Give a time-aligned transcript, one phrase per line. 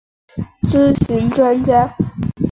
[0.63, 1.95] 咨询专家